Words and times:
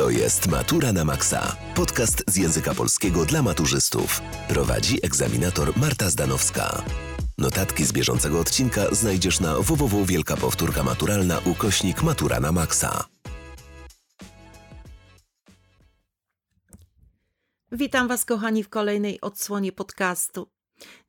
To 0.00 0.10
jest 0.10 0.48
Matura 0.48 0.92
na 0.92 1.04
Maxa. 1.04 1.56
Podcast 1.74 2.24
z 2.26 2.36
języka 2.36 2.74
polskiego 2.74 3.24
dla 3.24 3.42
maturzystów. 3.42 4.20
Prowadzi 4.48 4.98
egzaminator 5.06 5.76
Marta 5.76 6.10
Zdanowska. 6.10 6.84
Notatki 7.38 7.84
z 7.84 7.92
bieżącego 7.92 8.40
odcinka 8.40 8.94
znajdziesz 8.94 9.40
na 9.40 9.58
www 9.58 10.04
Wielka 10.04 10.36
Powtórka 10.36 10.82
Maturalna 10.82 11.38
ukośnik 11.38 12.02
Matura 12.02 12.40
na 12.40 12.52
Maxa. 12.52 13.04
Witam 17.72 18.08
Was, 18.08 18.24
kochani, 18.24 18.64
w 18.64 18.68
kolejnej 18.68 19.20
odsłonie 19.20 19.72
podcastu. 19.72 20.50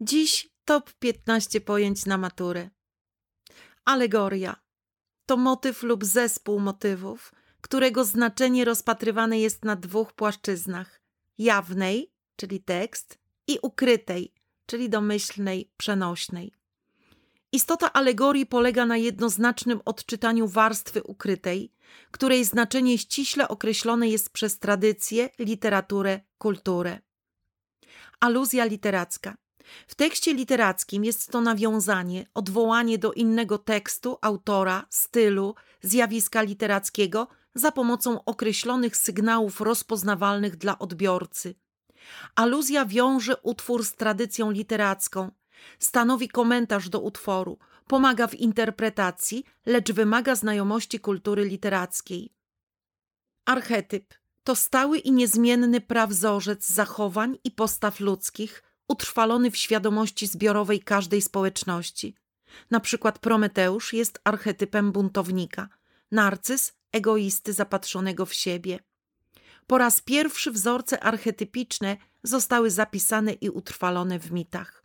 Dziś 0.01 0.49
top 0.66 0.94
15 0.99 1.61
pojęć 1.61 2.05
na 2.05 2.17
maturę. 2.17 2.69
Alegoria 3.85 4.55
to 5.25 5.38
motyw 5.38 5.83
lub 5.83 6.05
zespół 6.05 6.59
motywów, 6.59 7.31
którego 7.61 8.03
znaczenie 8.03 8.65
rozpatrywane 8.65 9.39
jest 9.39 9.65
na 9.65 9.75
dwóch 9.75 10.13
płaszczyznach: 10.13 11.02
jawnej, 11.38 12.11
czyli 12.35 12.59
tekst, 12.59 13.17
i 13.47 13.59
ukrytej, 13.61 14.33
czyli 14.65 14.89
domyślnej, 14.89 15.71
przenośnej. 15.77 16.53
Istota 17.52 17.93
alegorii 17.93 18.45
polega 18.45 18.85
na 18.85 18.97
jednoznacznym 18.97 19.81
odczytaniu 19.85 20.47
warstwy 20.47 21.03
ukrytej, 21.03 21.71
której 22.11 22.45
znaczenie 22.45 22.97
ściśle 22.97 23.47
określone 23.47 24.09
jest 24.09 24.30
przez 24.30 24.59
tradycję, 24.59 25.30
literaturę, 25.39 26.19
kulturę. 26.38 26.99
Aluzja 28.19 28.66
literacka. 28.66 29.38
W 29.88 29.95
tekście 29.95 30.33
literackim 30.33 31.05
jest 31.05 31.31
to 31.31 31.41
nawiązanie, 31.41 32.25
odwołanie 32.33 32.97
do 32.97 33.14
innego 33.14 33.58
tekstu, 33.58 34.17
autora, 34.21 34.86
stylu, 34.89 35.55
zjawiska 35.81 36.41
literackiego 36.41 37.27
za 37.55 37.71
pomocą 37.71 38.23
określonych 38.23 38.97
sygnałów 38.97 39.61
rozpoznawalnych 39.61 40.55
dla 40.55 40.80
odbiorcy. 40.80 41.55
Aluzja 42.35 42.85
wiąże 42.85 43.38
utwór 43.38 43.85
z 43.85 43.95
tradycją 43.95 44.52
literacką, 44.52 45.31
stanowi 45.80 46.30
komentarz 46.30 46.89
do 46.89 46.99
utworu, 46.99 47.58
pomaga 47.88 48.27
w 48.27 48.35
interpretacji, 48.35 49.43
lecz 49.66 49.91
wymaga 49.91 50.35
znajomości 50.35 50.99
kultury 50.99 51.45
literackiej. 51.45 52.33
Archetyp 53.45 54.13
to 54.43 54.55
stały 54.55 54.97
i 54.97 55.11
niezmienny 55.11 55.81
prawzorzec 55.81 56.67
zachowań 56.67 57.38
i 57.43 57.52
postaw 57.52 57.99
ludzkich, 57.99 58.63
utrwalony 58.88 59.52
w 59.52 59.58
świadomości 59.58 60.27
zbiorowej 60.27 60.80
każdej 60.80 61.21
społeczności. 61.21 62.15
Na 62.71 62.80
przykład 62.80 63.19
Prometeusz 63.19 63.93
jest 63.93 64.19
archetypem 64.23 64.91
buntownika, 64.91 65.69
narcyz 66.11 66.73
egoisty 66.92 67.53
zapatrzonego 67.53 68.25
w 68.25 68.34
siebie. 68.34 68.80
Po 69.67 69.78
raz 69.78 70.02
pierwszy 70.02 70.52
wzorce 70.52 71.03
archetypiczne 71.03 71.98
zostały 72.23 72.72
zapisane 72.72 73.33
i 73.33 73.50
utrwalone 73.50 74.20
w 74.20 74.31
mitach. 74.31 74.81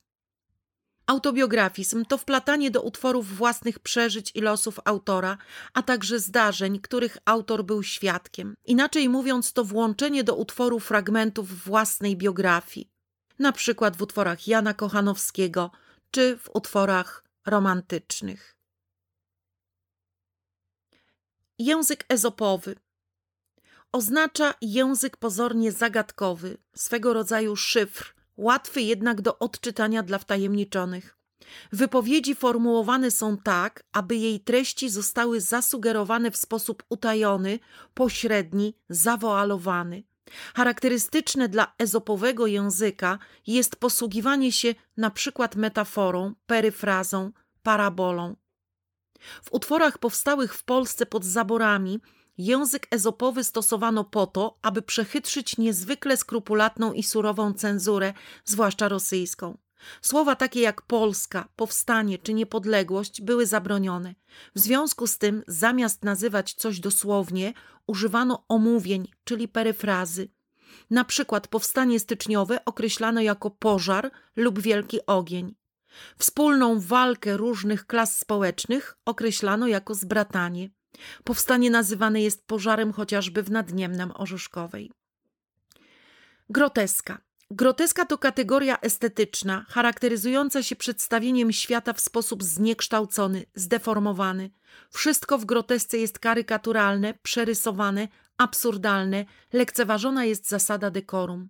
Autobiografizm 1.06 2.04
to 2.04 2.18
wplatanie 2.18 2.70
do 2.70 2.82
utworów 2.82 3.36
własnych 3.36 3.78
przeżyć 3.78 4.32
i 4.34 4.40
losów 4.40 4.80
autora, 4.84 5.38
a 5.74 5.82
także 5.82 6.20
zdarzeń, 6.20 6.80
których 6.80 7.18
autor 7.24 7.64
był 7.64 7.82
świadkiem. 7.82 8.54
Inaczej 8.64 9.08
mówiąc, 9.08 9.52
to 9.52 9.64
włączenie 9.64 10.24
do 10.24 10.34
utworu 10.34 10.80
fragmentów 10.80 11.64
własnej 11.64 12.16
biografii, 12.16 12.90
na 13.38 13.52
przykład 13.52 13.96
w 13.96 14.02
utworach 14.02 14.48
Jana 14.48 14.74
Kochanowskiego 14.74 15.70
czy 16.10 16.38
w 16.38 16.50
utworach 16.54 17.24
romantycznych. 17.46 18.55
Język 21.58 22.04
ezopowy 22.08 22.76
oznacza 23.92 24.54
język 24.60 25.16
pozornie 25.16 25.72
zagadkowy, 25.72 26.58
swego 26.74 27.12
rodzaju 27.12 27.56
szyfr, 27.56 28.14
łatwy 28.36 28.80
jednak 28.82 29.20
do 29.20 29.38
odczytania 29.38 30.02
dla 30.02 30.18
wtajemniczonych. 30.18 31.16
Wypowiedzi 31.72 32.34
formułowane 32.34 33.10
są 33.10 33.36
tak, 33.38 33.84
aby 33.92 34.16
jej 34.16 34.40
treści 34.40 34.90
zostały 34.90 35.40
zasugerowane 35.40 36.30
w 36.30 36.36
sposób 36.36 36.82
utajony, 36.88 37.58
pośredni, 37.94 38.74
zawoalowany. 38.88 40.02
Charakterystyczne 40.54 41.48
dla 41.48 41.74
ezopowego 41.78 42.46
języka 42.46 43.18
jest 43.46 43.76
posługiwanie 43.76 44.52
się 44.52 44.74
na 44.96 45.10
przykład 45.10 45.56
metaforą, 45.56 46.34
peryfrazą, 46.46 47.32
parabolą. 47.62 48.36
W 49.42 49.52
utworach 49.52 49.98
powstałych 49.98 50.54
w 50.54 50.64
Polsce 50.64 51.06
pod 51.06 51.24
zaborami 51.24 52.00
język 52.38 52.86
ezopowy 52.90 53.44
stosowano 53.44 54.04
po 54.04 54.26
to, 54.26 54.58
aby 54.62 54.82
przechytrzyć 54.82 55.58
niezwykle 55.58 56.16
skrupulatną 56.16 56.92
i 56.92 57.02
surową 57.02 57.52
cenzurę, 57.52 58.12
zwłaszcza 58.44 58.88
rosyjską. 58.88 59.58
Słowa 60.02 60.36
takie 60.36 60.60
jak 60.60 60.82
Polska, 60.82 61.48
powstanie 61.56 62.18
czy 62.18 62.34
niepodległość 62.34 63.22
były 63.22 63.46
zabronione. 63.46 64.14
W 64.54 64.58
związku 64.60 65.06
z 65.06 65.18
tym, 65.18 65.42
zamiast 65.48 66.04
nazywać 66.04 66.54
coś 66.54 66.80
dosłownie, 66.80 67.52
używano 67.86 68.44
omówień, 68.48 69.08
czyli 69.24 69.48
peryfrazy. 69.48 70.28
Na 70.90 71.04
przykład 71.04 71.48
powstanie 71.48 72.00
styczniowe 72.00 72.64
określano 72.64 73.20
jako 73.20 73.50
pożar 73.50 74.10
lub 74.36 74.60
wielki 74.60 75.06
ogień. 75.06 75.54
Wspólną 76.18 76.80
walkę 76.80 77.36
różnych 77.36 77.86
klas 77.86 78.18
społecznych 78.18 78.96
określano 79.04 79.66
jako 79.66 79.94
zbratanie. 79.94 80.70
Powstanie 81.24 81.70
nazywane 81.70 82.22
jest 82.22 82.46
pożarem 82.46 82.92
chociażby 82.92 83.42
w 83.42 83.50
Nadniemnem 83.50 84.12
Orzeszkowej. 84.14 84.92
Groteska. 86.50 87.20
Groteska 87.50 88.06
to 88.06 88.18
kategoria 88.18 88.80
estetyczna, 88.80 89.66
charakteryzująca 89.68 90.62
się 90.62 90.76
przedstawieniem 90.76 91.52
świata 91.52 91.92
w 91.92 92.00
sposób 92.00 92.42
zniekształcony, 92.42 93.44
zdeformowany. 93.54 94.50
Wszystko 94.90 95.38
w 95.38 95.44
grotesce 95.44 95.98
jest 95.98 96.18
karykaturalne, 96.18 97.14
przerysowane, 97.22 98.08
absurdalne, 98.38 99.24
lekceważona 99.52 100.24
jest 100.24 100.48
zasada 100.48 100.90
dekorum. 100.90 101.48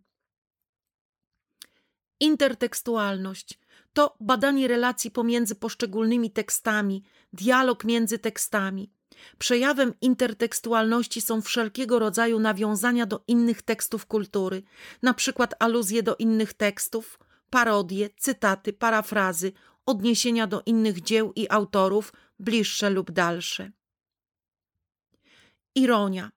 Intertekstualność 2.21 3.59
to 3.97 4.17
badanie 4.21 4.69
relacji 4.69 5.11
pomiędzy 5.11 5.55
poszczególnymi 5.55 6.31
tekstami, 6.31 7.03
dialog 7.33 7.85
między 7.85 8.19
tekstami. 8.19 8.91
Przejawem 9.39 9.95
intertekstualności 10.01 11.21
są 11.21 11.43
wszelkiego 11.43 11.99
rodzaju 11.99 12.39
nawiązania 12.39 13.07
do 13.07 13.25
innych 13.29 13.63
tekstów 13.63 14.07
kultury, 14.07 14.63
na 15.03 15.15
przykład 15.15 15.55
aluzje 15.59 16.03
do 16.03 16.17
innych 16.17 16.55
tekstów, 16.55 17.19
parodie, 17.51 18.11
cytaty, 18.17 18.73
parafrazy, 18.73 19.53
odniesienia 19.87 20.47
do 20.47 20.63
innych 20.67 21.01
dzieł 21.01 21.33
i 21.37 21.47
autorów, 21.51 22.13
bliższe 22.39 22.91
lub 22.91 23.11
dalsze. 23.11 23.71
Ironia 25.75 26.31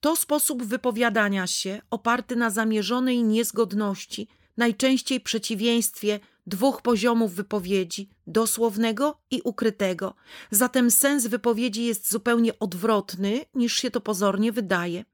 to 0.00 0.16
sposób 0.16 0.62
wypowiadania 0.62 1.46
się 1.46 1.82
oparty 1.90 2.36
na 2.36 2.50
zamierzonej 2.50 3.22
niezgodności, 3.22 4.28
najczęściej 4.56 5.20
przeciwieństwie 5.20 6.20
dwóch 6.46 6.82
poziomów 6.82 7.34
wypowiedzi 7.34 8.10
dosłownego 8.26 9.20
i 9.30 9.40
ukrytego. 9.44 10.14
Zatem 10.50 10.90
sens 10.90 11.26
wypowiedzi 11.26 11.84
jest 11.84 12.10
zupełnie 12.10 12.58
odwrotny 12.58 13.40
niż 13.54 13.74
się 13.74 13.90
to 13.90 14.00
pozornie 14.00 14.52
wydaje. 14.52 15.04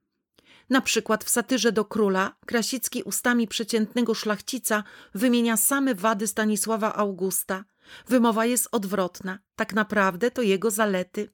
Na 0.71 0.81
przykład 0.81 1.25
w 1.25 1.31
satyrze 1.31 1.73
do 1.73 1.85
króla 1.85 2.37
Krasicki 2.47 3.03
ustami 3.03 3.49
przeciętnego 3.49 4.15
szlachcica 4.15 4.85
wymienia 5.15 5.57
same 5.57 5.95
wady 5.95 6.27
Stanisława 6.27 6.95
Augusta. 6.95 7.65
Wymowa 8.09 8.47
jest 8.47 8.69
odwrotna, 8.73 9.39
tak 9.57 9.75
naprawdę 9.75 10.31
to 10.31 10.43
jego 10.43 10.71
zalety. 10.71 11.31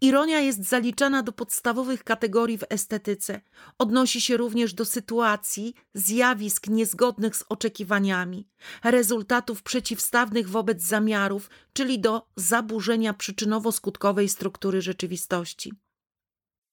Ironia 0.00 0.40
jest 0.40 0.64
zaliczana 0.64 1.22
do 1.22 1.32
podstawowych 1.32 2.04
kategorii 2.04 2.58
w 2.58 2.64
estetyce. 2.70 3.40
Odnosi 3.78 4.20
się 4.20 4.36
również 4.36 4.74
do 4.74 4.84
sytuacji, 4.84 5.74
zjawisk 5.94 6.68
niezgodnych 6.68 7.36
z 7.36 7.44
oczekiwaniami, 7.48 8.48
rezultatów 8.84 9.62
przeciwstawnych 9.62 10.48
wobec 10.48 10.82
zamiarów, 10.82 11.50
czyli 11.72 12.00
do 12.00 12.26
zaburzenia 12.36 13.12
przyczynowo-skutkowej 13.12 14.28
struktury 14.28 14.82
rzeczywistości. 14.82 15.72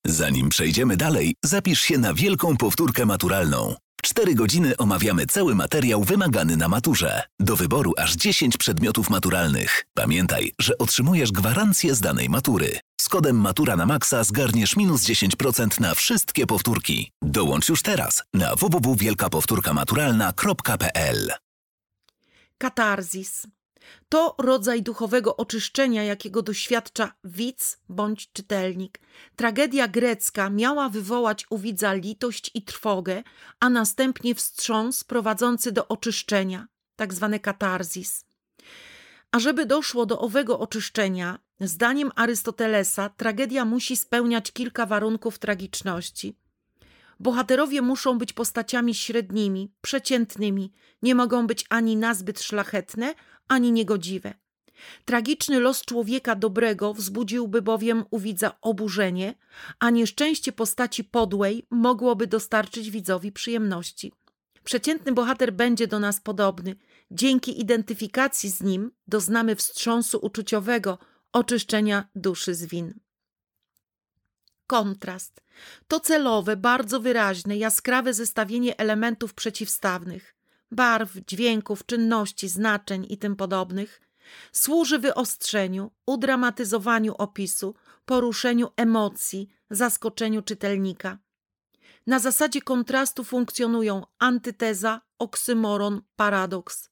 Zanim 0.06 0.50
przejdziemy 0.50 0.98
dalej, 0.98 1.36
zapisz 1.46 1.82
się 1.82 1.98
na 1.98 2.14
wielką 2.14 2.58
powtórkę 2.58 3.06
maturalną. 3.06 3.76
4 4.04 4.36
godziny 4.36 4.78
omawiamy 4.78 5.26
cały 5.26 5.56
materiał 5.56 6.04
wymagany 6.04 6.58
na 6.58 6.68
maturze. 6.68 7.24
Do 7.40 7.56
wyboru 7.56 7.94
aż 7.98 8.16
10 8.16 8.58
przedmiotów 8.58 9.10
maturalnych. 9.10 9.84
Pamiętaj, 9.94 10.52
że 10.60 10.78
otrzymujesz 10.78 11.32
gwarancję 11.32 11.96
z 11.96 12.00
danej 12.00 12.30
matury. 12.30 12.80
Kodem 13.12 13.36
Matura 13.36 13.76
na 13.76 13.86
Maxa 13.86 14.24
zgarniesz 14.24 14.76
minus 14.76 15.04
10% 15.04 15.80
na 15.80 15.96
wszystkie 15.96 16.48
powtórki. 16.48 17.12
Dołącz 17.22 17.70
już 17.70 17.82
teraz 17.82 18.24
na 18.34 18.56
www.wielkapowtórkamaturalna.pl 18.56 21.32
Katarzis 22.58 23.48
To 24.10 24.36
rodzaj 24.38 24.84
duchowego 24.84 25.38
oczyszczenia, 25.38 26.04
jakiego 26.04 26.42
doświadcza 26.42 27.14
widz 27.24 27.78
bądź 27.90 28.32
czytelnik. 28.34 29.00
Tragedia 29.36 29.88
grecka 29.88 30.50
miała 30.50 30.90
wywołać 30.90 31.46
u 31.50 31.58
widza 31.58 31.94
litość 31.94 32.52
i 32.54 32.62
trwogę, 32.62 33.24
a 33.60 33.70
następnie 33.70 34.36
wstrząs 34.36 35.04
prowadzący 35.04 35.72
do 35.72 35.88
oczyszczenia, 35.88 36.68
tak 36.96 37.14
zwany 37.14 37.40
katarzis. 37.40 38.26
A 39.32 39.40
żeby 39.40 39.66
doszło 39.66 40.06
do 40.06 40.20
owego 40.20 40.60
oczyszczenia, 40.60 41.40
zdaniem 41.60 42.12
Arystotelesa, 42.16 43.10
tragedia 43.10 43.66
musi 43.66 43.98
spełniać 43.98 44.52
kilka 44.52 44.86
warunków 44.86 45.40
tragiczności. 45.40 46.38
Bohaterowie 47.20 47.82
muszą 47.82 48.18
być 48.18 48.34
postaciami 48.34 48.96
średnimi, 48.96 49.72
przeciętnymi, 49.82 50.74
nie 51.02 51.16
mogą 51.16 51.48
być 51.48 51.66
ani 51.70 51.98
nazbyt 51.98 52.42
szlachetne, 52.42 53.16
ani 53.48 53.72
niegodziwe. 53.72 54.34
Tragiczny 55.06 55.60
los 55.60 55.82
człowieka 55.82 56.36
dobrego 56.36 56.94
wzbudziłby 56.94 57.62
bowiem 57.62 58.06
u 58.12 58.20
widza 58.20 58.56
oburzenie, 58.62 59.36
a 59.80 59.90
nieszczęście 59.90 60.52
postaci 60.52 61.04
podłej 61.04 61.68
mogłoby 61.70 62.28
dostarczyć 62.28 62.92
widzowi 62.92 63.32
przyjemności. 63.32 64.12
Przeciętny 64.64 65.12
bohater 65.12 65.54
będzie 65.54 65.88
do 65.88 66.00
nas 66.00 66.20
podobny. 66.20 66.76
Dzięki 67.12 67.62
identyfikacji 67.62 68.50
z 68.50 68.62
nim 68.62 68.92
doznamy 69.08 69.56
wstrząsu 69.56 70.20
uczuciowego, 70.22 70.98
oczyszczenia 71.34 72.10
duszy 72.16 72.56
z 72.56 72.66
win. 72.66 73.00
Kontrast 74.68 75.42
to 75.88 76.00
celowe, 76.00 76.58
bardzo 76.58 77.00
wyraźne, 77.00 77.58
jaskrawe 77.58 78.14
zestawienie 78.14 78.78
elementów 78.78 79.34
przeciwstawnych 79.34 80.36
barw, 80.72 81.12
dźwięków, 81.28 81.86
czynności, 81.86 82.50
znaczeń 82.50 83.06
i 83.10 83.18
tym 83.18 83.36
podobnych, 83.36 84.02
służy 84.52 85.00
wyostrzeniu, 85.00 85.92
udramatyzowaniu 86.06 87.16
opisu, 87.18 87.76
poruszeniu 88.06 88.70
emocji, 88.78 89.50
zaskoczeniu 89.70 90.42
czytelnika. 90.42 91.18
Na 92.08 92.20
zasadzie 92.20 92.62
kontrastu 92.62 93.24
funkcjonują 93.24 94.06
antyteza, 94.20 95.02
oksymoron, 95.20 96.02
paradoks. 96.16 96.91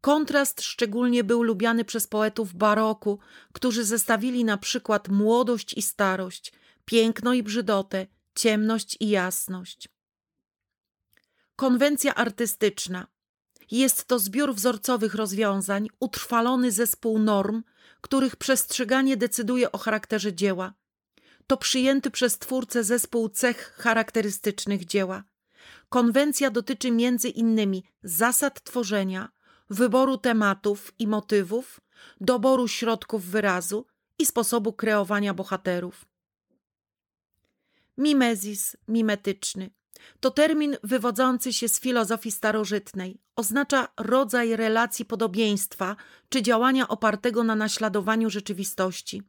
Kontrast 0.00 0.62
szczególnie 0.62 1.24
był 1.24 1.42
lubiany 1.42 1.84
przez 1.84 2.06
poetów 2.06 2.54
baroku, 2.54 3.18
którzy 3.52 3.84
zestawili 3.84 4.44
na 4.44 4.58
przykład 4.58 5.08
młodość 5.08 5.74
i 5.74 5.82
starość, 5.82 6.52
piękno 6.84 7.34
i 7.34 7.42
brzydotę, 7.42 8.06
ciemność 8.34 8.96
i 9.00 9.08
jasność. 9.08 9.88
Konwencja 11.56 12.14
artystyczna. 12.14 13.06
Jest 13.70 14.04
to 14.04 14.18
zbiór 14.18 14.54
wzorcowych 14.54 15.14
rozwiązań, 15.14 15.88
utrwalony 16.00 16.72
zespół 16.72 17.18
norm, 17.18 17.62
których 18.00 18.36
przestrzeganie 18.36 19.16
decyduje 19.16 19.72
o 19.72 19.78
charakterze 19.78 20.32
dzieła. 20.32 20.74
To 21.46 21.56
przyjęty 21.56 22.10
przez 22.10 22.38
twórcę 22.38 22.84
zespół 22.84 23.28
cech 23.28 23.74
charakterystycznych 23.78 24.84
dzieła. 24.84 25.24
Konwencja 25.88 26.50
dotyczy 26.50 26.90
między 26.90 27.28
innymi 27.28 27.84
zasad 28.02 28.64
tworzenia, 28.64 29.28
wyboru 29.70 30.18
tematów 30.18 30.92
i 30.98 31.06
motywów, 31.06 31.80
doboru 32.20 32.68
środków 32.68 33.24
wyrazu 33.24 33.86
i 34.18 34.26
sposobu 34.26 34.72
kreowania 34.72 35.34
bohaterów. 35.34 36.04
Mimezis 37.98 38.76
mimetyczny 38.88 39.70
to 40.20 40.30
termin 40.30 40.76
wywodzący 40.82 41.52
się 41.52 41.68
z 41.68 41.80
filozofii 41.80 42.30
starożytnej. 42.30 43.20
Oznacza 43.36 43.88
rodzaj 43.96 44.56
relacji 44.56 45.04
podobieństwa 45.04 45.96
czy 46.28 46.42
działania 46.42 46.88
opartego 46.88 47.44
na 47.44 47.54
naśladowaniu 47.54 48.30
rzeczywistości. 48.30 49.22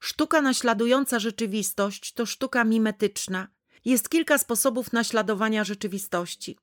Sztuka 0.00 0.42
naśladująca 0.42 1.18
rzeczywistość 1.18 2.12
to 2.12 2.26
sztuka 2.26 2.64
mimetyczna. 2.64 3.48
Jest 3.84 4.08
kilka 4.08 4.38
sposobów 4.38 4.92
naśladowania 4.92 5.64
rzeczywistości. 5.64 6.58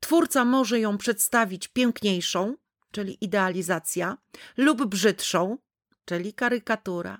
Twórca 0.00 0.44
może 0.44 0.80
ją 0.80 0.98
przedstawić 0.98 1.68
piękniejszą, 1.68 2.56
czyli 2.90 3.18
idealizacja, 3.20 4.18
lub 4.56 4.84
brzydszą, 4.84 5.58
czyli 6.04 6.32
karykatura. 6.32 7.18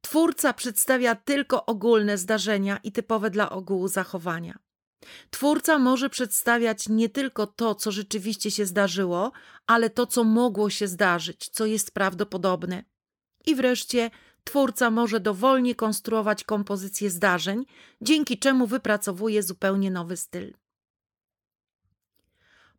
Twórca 0.00 0.52
przedstawia 0.52 1.14
tylko 1.14 1.66
ogólne 1.66 2.18
zdarzenia 2.18 2.78
i 2.82 2.92
typowe 2.92 3.30
dla 3.30 3.50
ogółu 3.50 3.88
zachowania. 3.88 4.58
Twórca 5.30 5.78
może 5.78 6.10
przedstawiać 6.10 6.88
nie 6.88 7.08
tylko 7.08 7.46
to, 7.46 7.74
co 7.74 7.90
rzeczywiście 7.90 8.50
się 8.50 8.66
zdarzyło, 8.66 9.32
ale 9.66 9.90
to, 9.90 10.06
co 10.06 10.24
mogło 10.24 10.70
się 10.70 10.88
zdarzyć, 10.88 11.48
co 11.48 11.66
jest 11.66 11.90
prawdopodobne. 11.90 12.84
I 13.46 13.54
wreszcie 13.54 14.10
twórca 14.44 14.90
może 14.90 15.20
dowolnie 15.20 15.74
konstruować 15.74 16.44
kompozycję 16.44 17.10
zdarzeń, 17.10 17.64
dzięki 18.00 18.38
czemu 18.38 18.66
wypracowuje 18.66 19.42
zupełnie 19.42 19.90
nowy 19.90 20.16
styl. 20.16 20.54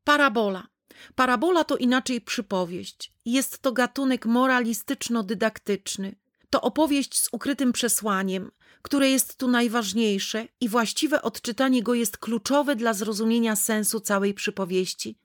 Parabola. 0.03 0.67
Parabola 1.15 1.63
to 1.63 1.77
inaczej 1.77 2.21
przypowieść. 2.21 3.11
Jest 3.25 3.61
to 3.61 3.71
gatunek 3.71 4.25
moralistyczno-dydaktyczny. 4.25 6.15
To 6.49 6.61
opowieść 6.61 7.19
z 7.19 7.29
ukrytym 7.31 7.73
przesłaniem, 7.73 8.51
które 8.81 9.09
jest 9.09 9.37
tu 9.37 9.47
najważniejsze 9.47 10.47
i 10.61 10.69
właściwe 10.69 11.21
odczytanie 11.21 11.83
go 11.83 11.93
jest 11.93 12.17
kluczowe 12.17 12.75
dla 12.75 12.93
zrozumienia 12.93 13.55
sensu 13.55 13.99
całej 13.99 14.33
przypowieści. 14.33 15.17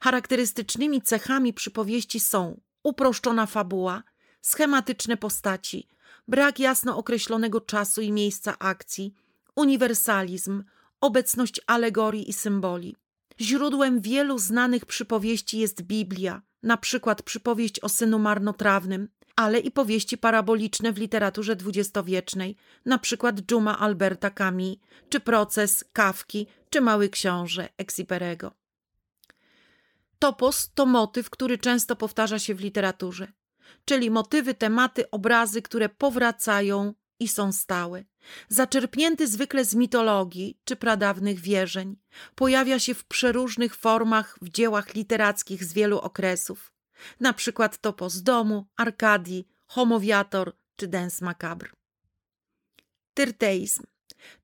Charakterystycznymi 0.00 1.02
cechami 1.02 1.52
przypowieści 1.52 2.20
są 2.20 2.60
uproszczona 2.82 3.46
fabuła, 3.46 4.02
schematyczne 4.40 5.16
postaci, 5.16 5.88
brak 6.28 6.58
jasno 6.58 6.96
określonego 6.96 7.60
czasu 7.60 8.00
i 8.00 8.12
miejsca 8.12 8.58
akcji, 8.58 9.14
uniwersalizm, 9.56 10.64
obecność 11.00 11.60
alegorii 11.66 12.30
i 12.30 12.32
symboli. 12.32 12.96
Źródłem 13.40 14.00
wielu 14.00 14.38
znanych 14.38 14.86
przypowieści 14.86 15.58
jest 15.58 15.82
Biblia, 15.82 16.42
na 16.62 16.76
przykład 16.76 17.22
przypowieść 17.22 17.80
o 17.80 17.88
synu 17.88 18.18
marnotrawnym, 18.18 19.08
ale 19.36 19.58
i 19.58 19.70
powieści 19.70 20.18
paraboliczne 20.18 20.92
w 20.92 20.98
literaturze 20.98 21.56
dwudziestowiecznej, 21.56 22.56
na 22.86 22.98
przykład 22.98 23.40
Dżuma 23.40 23.78
Alberta 23.78 24.30
Camus, 24.30 24.76
czy 25.08 25.20
Proces 25.20 25.84
Kawki, 25.92 26.46
czy 26.70 26.80
Mały 26.80 27.08
Książę 27.08 27.68
Exiperego. 27.78 28.52
Topos 30.18 30.72
to 30.74 30.86
motyw, 30.86 31.30
który 31.30 31.58
często 31.58 31.96
powtarza 31.96 32.38
się 32.38 32.54
w 32.54 32.60
literaturze, 32.60 33.32
czyli 33.84 34.10
motywy, 34.10 34.54
tematy, 34.54 35.10
obrazy, 35.10 35.62
które 35.62 35.88
powracają 35.88 36.94
i 37.22 37.28
są 37.28 37.52
stałe. 37.52 38.04
Zaczerpnięty 38.48 39.28
zwykle 39.28 39.64
z 39.64 39.74
mitologii 39.74 40.58
czy 40.64 40.76
pradawnych 40.76 41.40
wierzeń, 41.40 41.96
pojawia 42.34 42.78
się 42.78 42.94
w 42.94 43.04
przeróżnych 43.04 43.76
formach 43.76 44.38
w 44.42 44.48
dziełach 44.48 44.94
literackich 44.94 45.64
z 45.64 45.72
wielu 45.72 45.98
okresów 45.98 46.72
na 47.20 47.32
przykład 47.32 47.78
Topos 47.78 48.22
domu, 48.22 48.66
Arkadii, 48.76 49.48
Homowiator 49.66 50.52
czy 50.76 50.88
Dance 50.88 51.24
Macabre. 51.24 51.70
Tyrteizm 53.14 53.82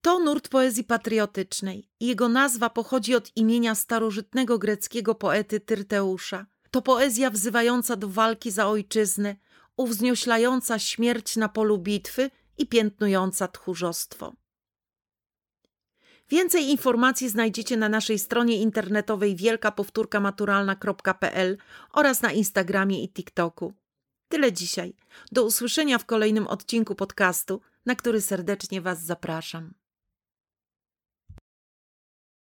to 0.01 0.19
nurt 0.19 0.49
poezji 0.49 0.85
patriotycznej. 0.85 1.89
Jego 2.01 2.29
nazwa 2.29 2.71
pochodzi 2.71 3.15
od 3.15 3.37
imienia 3.37 3.75
starożytnego 3.75 4.59
greckiego 4.59 5.15
poety 5.15 5.61
Tyrteusza. 5.61 6.47
To 6.71 6.83
poezja 6.83 7.31
wzywająca 7.31 7.97
do 7.97 8.09
walki 8.09 8.51
za 8.51 8.67
ojczyznę, 8.67 9.37
uwznioślająca 9.77 10.79
śmierć 10.79 11.37
na 11.37 11.49
polu 11.49 11.79
bitwy 11.79 12.31
i 12.59 12.67
piętnująca 12.67 13.49
tchórzostwo. 13.49 14.33
Więcej 16.31 16.71
informacji 16.71 17.29
znajdziecie 17.29 17.77
na 17.77 17.89
naszej 17.89 18.19
stronie 18.19 18.61
internetowej 18.61 19.37
wielkapowtórkamaturalna.pl 19.37 21.59
oraz 21.93 22.23
na 22.23 22.33
Instagramie 22.33 23.05
i 23.05 23.09
TikToku. 23.09 23.73
Tyle 24.29 24.53
dzisiaj. 24.53 24.95
Do 25.33 25.45
usłyszenia 25.45 25.99
w 25.99 26.07
kolejnym 26.07 26.47
odcinku 26.47 26.95
podcastu, 26.95 27.61
na 27.87 27.95
który 27.95 28.21
serdecznie 28.21 28.81
Was 28.81 29.05
zapraszam. 29.05 29.75